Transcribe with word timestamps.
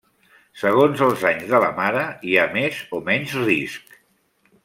Segons 0.61 1.01
els 1.07 1.25
anys 1.31 1.45
de 1.51 1.59
la 1.65 1.69
mare 1.81 2.01
hi 2.29 2.33
ha 2.37 2.47
més 2.57 2.81
o 3.01 3.05
menys 3.11 3.37
risc. 3.45 3.95